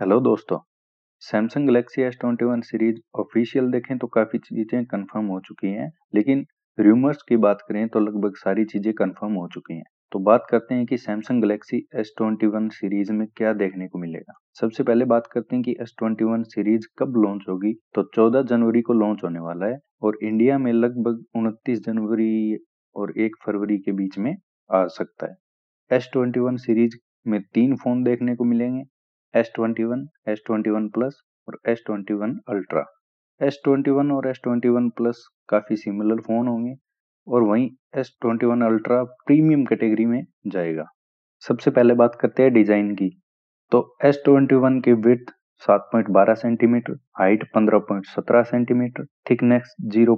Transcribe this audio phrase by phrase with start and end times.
[0.00, 0.58] Hello दोस्तों
[1.22, 5.90] Samsung Galaxy S twenty one series official देखें तो काफ़ी चीज़ें कंफर्म हो चुकी हैं,
[6.14, 6.44] लेकिन
[6.78, 10.74] रूमर्स की बात करें तो लगभग सारी चीज़ें कंफर्म हो चुकी हैं। तो बात करते
[10.74, 15.04] हैं कि Samsung Galaxy S twenty one series में क्या देखने को मिलेगा। सबसे पहले
[15.04, 18.92] बात करते हैं कि एस ट्वेंटी वन सीरीज़ कब लॉन्च होगी तो चौदह जनवरी को
[18.94, 22.56] लॉन्च होने वाला है और इंडिया में लगभग उनतीस जनवरी
[22.96, 24.34] और एक फरवरी के बीच में
[24.70, 28.82] आ सकता है। एस ट्वेंटी वन सीरीज़ में तीन फ़ोन देखने को मिलेंगे
[29.36, 32.84] S twenty one S twenty one plus और S twenty one ultra
[33.40, 36.74] S twenty one और एस ट्वेंटी वन प्लस काफ़ी सिमिलर फ़ोन होंगे
[37.26, 40.84] और वहीं S twenty one ultra premium category में जाएगा
[41.42, 43.10] सबसे पहले बात करते हैं डिज़ाइन की
[43.72, 50.16] तो एस ट्वेंटी वन की with 7.12 centimetre height 15.17 centimetre thickness 0.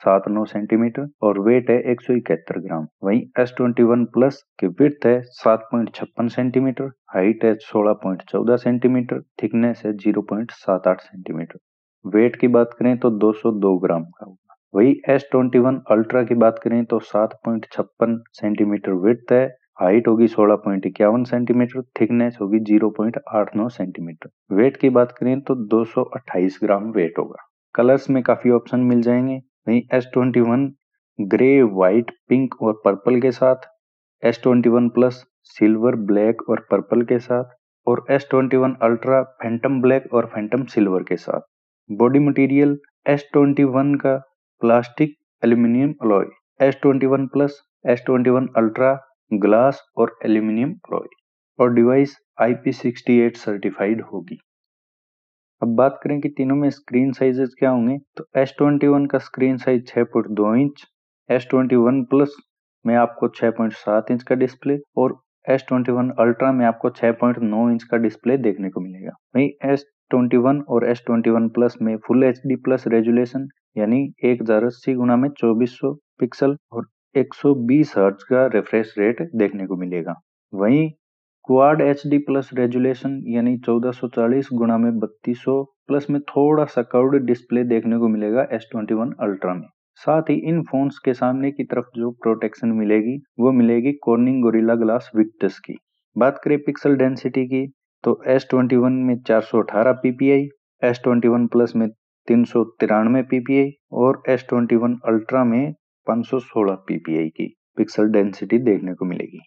[0.00, 4.42] सात नौ सेंटीमीटर और वेट है एक सौ इकहत्तर ग्राम। वहीं एस ट्वेंटी वन प्लस
[4.60, 9.92] की विर्थ है सात पॉइंट छप्पन सेंटीमीटर हाइट है सोलह पॉइंट चौदह सेंटीमीटर थिकनेस है
[9.94, 11.58] ज़ीरो पॉइंट सात आठ सेंटीमीटर।
[12.04, 15.80] वेट की बात करें तो दो सौ दो ग्राम का होगा। वही एस ट्वेंटी वन
[15.90, 19.44] अल्ट्रा की बात करें तो सात पॉइंट छप्पन सेंटीमीटर विर्थ है
[19.80, 24.88] हाइट होगी सोलह पॉइंट इक्यावन सेंटीमीटर थिकनेस होगी ज़ीरो पॉइंट आठ नौ सेंटीमीटर। वेट की
[24.90, 27.44] बात करें तो दो सौ अट्ठाईस ग्राम वेट होगा।
[27.74, 30.62] कलर्स में काफ़ी ऑप्शन मिल जाएँगे। वहीं S twenty one
[31.18, 33.66] grey white pink और पर्पल के साथ
[34.22, 35.14] S twenty one plus
[35.56, 37.50] silver black और पर्पल के साथ
[37.86, 41.40] और S twenty one ultra phantom black और फैंटम सिल्वर के साथ।
[41.90, 44.16] Body material S twenty one का
[44.62, 46.26] plastic aluminium alloy
[46.60, 48.98] S twenty one plus S twenty one ultra
[49.30, 51.08] glass और aluminium alloy
[51.58, 54.38] और device I P sixty eight certified होगी।
[55.62, 59.18] अब बात करें कि तीनों में स्क्रीन साइजेस क्या होंगे तो एस ट्वेंटी वन का
[59.18, 60.84] स्क्रीन साइज़ छः फुट दो inch
[61.28, 62.36] S twenty one plus
[62.84, 66.90] में आपको छः पॉइंट सात इंच का डिस्प्ले और एस ट्वेंटी वन अल्ट्रा में आपको
[66.90, 71.02] छः पॉइंट नौ इंच का डिस्प्ले देखने को मिलेगा। वही एस ट्वेंटी वन और एस
[71.06, 75.28] ट्वेंटी वन प्लस में full H D plus resolution यानी एक हज़ार अस्सी गुना में
[75.30, 80.14] चौबीस सौ पिक्सल और एक सौ बीस हर्ज का रिफ्रेश रेट देखने को मिलेगा।
[80.52, 80.90] वहीं
[81.48, 85.52] quad H D plus resolution यानी 1440 गुणा में 3200
[85.88, 89.66] प्लस में थोड़ा सा कर्व्ड डिस्प्ले देखने को मिलेगा एस ट्वेंटी वन अल्ट्रा में।
[90.00, 94.74] साथ ही इन फोन्स के सामने की तरफ़ जो प्रोटेक्शन मिलेगी, वो मिलेगी कॉर्निंग गोरिल्ला
[94.84, 95.78] ग्लास विक्टस की।
[96.16, 97.66] बात करें पिक्सल डेंसिटी की
[98.04, 100.48] तो एस ट्वेंटी वन में चार सौ अठारह पीपीआई
[100.82, 101.88] एस ट्वेंटी प्लस में
[102.28, 103.70] तीन सौ तिरानवे पीपीआई
[104.04, 105.72] और एस ट्वेंटी वन अल्ट्रा में
[106.06, 109.40] पाँच सौ सोलह पीपीआई की पिक्सल डेंसिटी देखने को मिलेगी।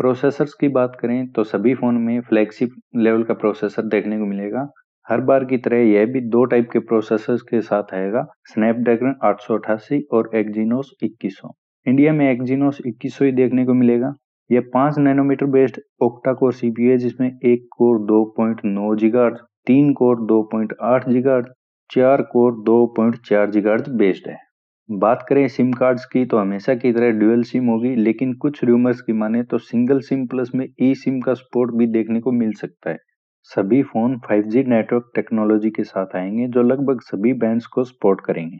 [0.00, 4.66] प्रोसेसर्स की बात करें तो सभी फ़ोन में फ्लैगशिप लेवल का प्रोसेसर देखने को मिलेगा।
[5.06, 9.40] हर बार की तरह यह भी दो टाइप के प्रोसेसर्स के साथ आएगा स्नैपड्रैगन आठ
[9.40, 11.50] सौ अठासी और एक्जीनोस 2100
[11.86, 14.14] इंडिया में एक्जीनोस 2100 ही देखने को मिलेगा।
[14.50, 20.26] यह पाँच nanometre based octa core CPU है, जिसमें एक कोर 2.9 जीगाहर्ट्ज तीन कोर
[20.26, 21.50] 2.8 जीगाहर्ट्ज
[21.90, 24.36] चार कोर 2.4 जीगाहर्ट्ज बेस्ड है।
[24.90, 29.00] बात करें सिम कार्ड्स की तो हमेशा की तरह ड्यूअल सिम होगी, लेकिन कुछ रूमर्स
[29.00, 32.52] की माने तो सिंगल सिम प्लस में ई सिम का सपोर्ट भी देखने को मिल
[32.52, 32.96] सकता है।
[33.50, 38.58] सभी फ़ोन 5G नेटवर्क टेक्नोलॉजी के साथ आएँगे, जो लगभग सभी बैंड्स को सपोर्ट करेंगे।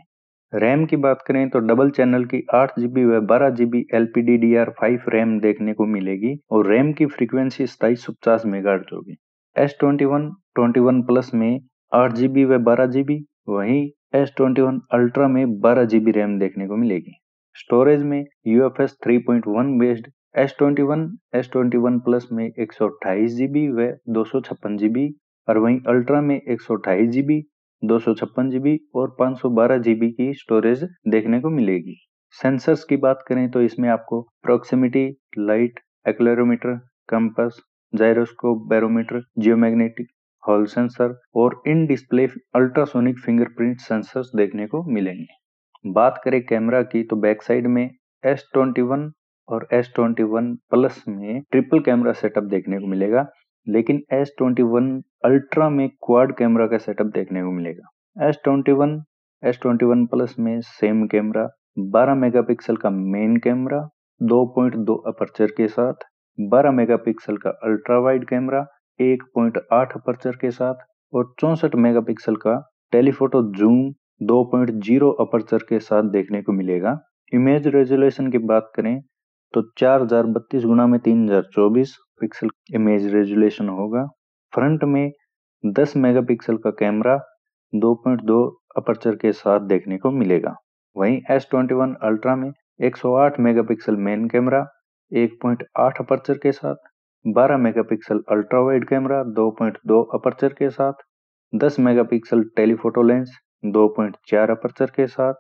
[0.53, 4.23] रैम की बात करें तो डबल चैनल की आठ जीबी व बारह GB L P
[4.23, 8.47] D D R five RAM देखने को मिलेगी और रैम की फ्रीक्वेंसी सताइस सौ पचास
[8.47, 9.17] मेगा होगी।
[9.57, 11.61] S twenty one twenty one plus में
[11.93, 13.19] आठ जीबी व बारह जीबी
[13.51, 13.83] वहीं
[14.15, 14.63] एस ट्वेंटी
[14.93, 17.13] अल्ट्रा में बारह जीबी रैम देखने को मिलेगी।
[17.57, 20.07] स्टोरेज में U F S three point one based
[20.39, 24.41] S twenty one S twenty one plus में एक सौ अट्ठाईस जीबी व दो सौ
[24.41, 25.09] छप्पन जीबी
[25.49, 27.41] और वहीं अल्ट्रा में एक सौ अट्ठाईस जीबी
[27.83, 31.97] दो सौ छप्पन जीबी और पाँच सौ बारह जीबी की स्टोरेज देखने को मिलेगी।
[32.35, 35.07] सेंसर्स की बात करें तो इसमें आपको proximity
[35.39, 36.77] light accelerometer
[37.09, 37.61] compass
[37.93, 40.09] gyroscope barometer geomagnetic
[40.43, 47.03] hall sensor और in display ultrasonic fingerprint sensors देखने को मिलेंगे। बात करें कैमरा की
[47.03, 47.85] तो बैक साइड में
[48.25, 49.11] एस ट्वेंटी वन
[49.49, 53.27] और एस ट्वेंटी वन प्लस में ट्रिपल कैमरा सेटअप देखने को मिलेगा,
[53.67, 54.91] लेकिन एस ट्वेंटी वन
[55.25, 59.01] अल्ट्रा में क्वाड कैमरा का सेटअप देखने को मिलेगा। S twenty one
[59.43, 61.49] S twenty one plus में सेम कैमरा
[61.95, 63.81] 12 मेगापिक्सल का मेन कैमरा
[64.21, 66.05] 2.2 अपर्चर के साथ
[66.39, 68.65] 12 मेगापिक्सल का अल्ट्रा वाइड कैमरा
[69.01, 72.57] 1.8 अपर्चर के साथ और चौसठ मेगापिक्सल का
[72.93, 73.79] टेलीफोटो जूम
[74.29, 76.99] 2.0 अपर्चर के साथ देखने को मिलेगा।
[77.33, 79.01] इमेज रेजोल्यूशन की बात करें
[79.55, 84.05] तो चार हज़ार बत्तीस गुना में तीन हज़ार चौबीस पिक्सल इमेज रेजोल्यूशन होगा।
[84.53, 85.11] फ्रंट में
[85.65, 87.17] 10 मेगापिक्सल का कैमरा
[87.73, 88.43] 2.2
[88.77, 90.55] अपर्चर के साथ देखने को मिलेगा।
[90.97, 92.51] वहीं S21 अल्ट्रा में
[92.83, 94.65] 108 मेगापिक्सल मेन कैमरा
[95.13, 96.89] 1.8 अपर्चर के साथ
[97.25, 101.03] 12 megapixel ultra wide camera 2.2 aperture के साथ
[101.53, 103.33] 10 मेगापिक्सल टेलीफोटो लेंस
[103.73, 105.35] 2.4 अपर्चर के साथ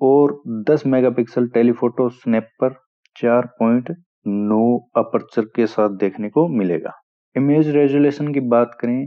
[0.00, 0.32] और
[0.70, 2.74] 10 मेगापिक्सल टेलीफोटो स्नैपर
[3.16, 4.62] 4.9
[4.96, 6.92] अपर्चर के साथ देखने को मिलेगा।
[7.36, 9.06] इमेज रेजुलेशन की बात करें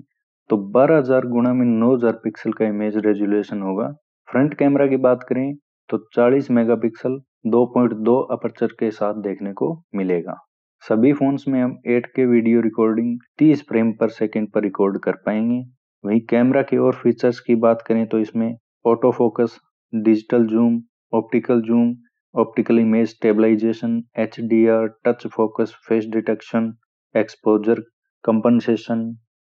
[0.50, 3.88] तो 12000 गुणा में 9000 पिक्सल का इमेज रेजुलेशन होगा।
[4.28, 5.56] फ्रंट कैमरा की बात करें
[5.90, 10.38] तो 40 मेगापिक्सल 2.2 अपर्चर के साथ देखने को मिलेगा।
[10.84, 15.60] सभी फोन्स में हम 8K वीडियो रिकॉर्डिंग 30 फ्रेम पर सेकंड पर रिकॉर्ड कर पाएँगे।
[16.04, 18.54] वहीं कैमरा के और फीचर्स की बात करें तो इसमें
[18.86, 19.58] auto focus
[19.94, 20.80] digital zoom
[21.14, 21.94] optical zoom
[22.36, 26.72] optical image stabilisation HDR touch focus face detection
[27.16, 27.82] exposure
[28.24, 29.06] compensation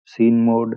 [0.08, 0.76] scene mode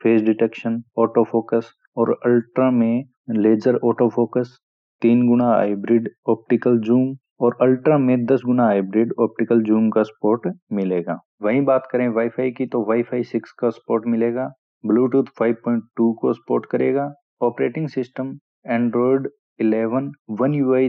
[0.00, 3.04] face detection auto focus और अल्ट्रा में
[3.38, 4.58] लेजर ऑटो फोकस
[5.02, 10.46] तीन गुना हाइब्रिड ऑप्टिकल जूम और अल्ट्रा में 10 गुना हाइब्रिड ऑप्टिकल जूम का support
[10.72, 14.46] मिलेगा। वहीं बात करें वाईफाई की तो वाईफाई 6 का सपोर्ट मिलेगा
[14.84, 17.12] ब्लूटूथ 5.2 को सपोर्ट करेगा
[17.42, 18.36] operating system
[18.68, 19.28] Android
[19.62, 20.10] 11
[20.40, 20.88] One U I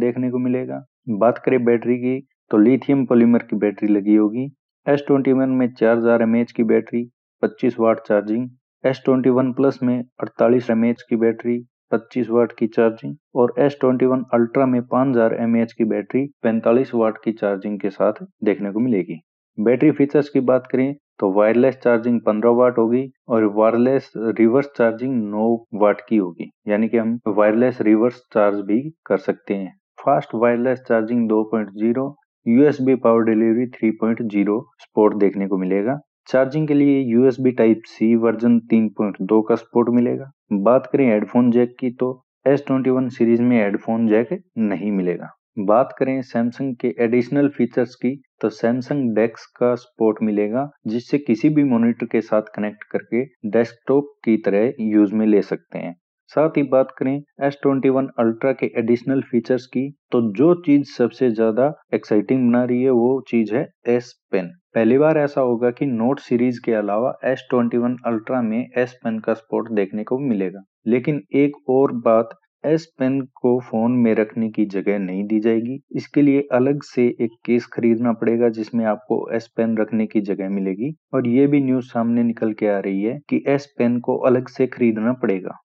[0.00, 0.84] देखने को मिलेगा।
[1.18, 4.44] बात करें बैटरी की तो लिथियम पॉलीमर की बैटरी लगी होगी
[4.86, 7.02] एस ट्वेंटी वन में चार हज़ार एम की battery
[7.42, 8.48] 25 watt charging
[8.84, 11.58] S twenty one plus में 48 एम की बैटरी
[11.92, 16.94] 25 वाट की चार्जिंग और एस ट्वेंटी वन अल्ट्रा में 5000 एम की बैटरी 45
[16.94, 19.20] वाट की चार्जिंग के साथ देखने को मिलेगी।
[19.58, 25.14] बैटरी फीचर्स की बात करें तो वायरलेस चार्जिंग 15 वाट होगी और वायरलेस रिवर्स चार्जिंग
[25.30, 30.34] 9 वाट की होगी। यानी कि हम वायरलेस रिवर्स चार्ज भी कर सकते हैं। Fast
[30.34, 32.14] wireless charging 2.0
[32.46, 35.98] USB power delivery 3.0 support देखने को मिलेगा।
[36.28, 40.30] चार्जिंग के लिए यूएसबी टाइप सी वर्जन 3.2 का सपोर्ट मिलेगा।
[40.62, 42.08] बात करें हेडफोन जैक की तो
[42.46, 45.30] S21 सीरीज़ में हेडफोन जैक नहीं मिलेगा।
[45.60, 51.48] बात करें सैमसंग के एडिशनल फीचर्स की तो सैमसंग डेक्स का सपोर्ट मिलेगा, जिससे किसी
[51.48, 55.94] भी मॉनिटर के साथ कनेक्ट करके डेस्कटॉप की तरह यूज़ में ले सकते हैं।
[56.30, 61.72] साथ ही बात करें S21 अल्ट्रा के एडिशनल फीचर्स की तो जो चीज़ सबसे ज़्यादा
[61.94, 66.18] एक्साइटिंग बना रही है वो चीज़ है एस पेन पहली बार ऐसा होगा कि नोट
[66.20, 71.56] सीरीज़ के अलावा S21 अल्ट्रा में एस पेन का सपोर्ट देखने को मिलेगा। लेकिन एक
[71.70, 72.30] और बात
[72.64, 77.06] एस पेन को फ़ोन में रखने की जगह नहीं दी जाएगी। इसके लिए अलग से
[77.20, 81.60] एक केस खरीदना पड़ेगा जिसमें आपको एस पेन रखने की जगह मिलेगी। और ये भी
[81.60, 85.58] न्यूज़ सामने निकल के आ रही है कि एस पेन को अलग से खरीदना पड़ेगा।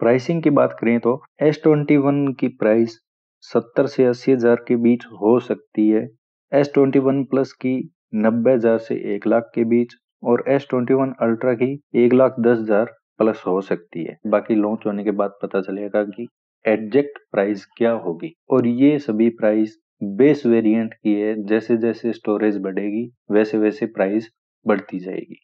[0.00, 2.98] प्राइसिंग की बात करें तो एस ट्वेंटी वन की प्राइस
[3.44, 6.06] सत्तर से अस्सी हज़ार के बीच हो सकती है।
[6.52, 7.76] एस ट्वेंटी वन प्लस की
[8.12, 12.36] नब्बे हज़ार से एक लाख के बीच और एस ट्वेंटी वन अल्ट्रा की एक लाख
[12.40, 16.26] दस हज़ार प्लस हो सकती है। बाकी लॉन्च होने के बाद पता चलेगा कि
[16.64, 22.56] एडजेक्ट प्राइस क्या होगी। और ये सभी प्राइस बेस वेरिएंट की है। जैसे जैसे स्टोरेज
[22.60, 24.30] बढ़ेगी वैसे वैसे प्राइस
[24.66, 25.34] बढ़ती जाएगी।